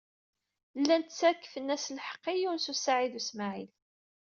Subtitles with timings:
[0.79, 3.71] Llan ttakfen-as lḥeqq i Yunes u Saɛid u Smaɛil.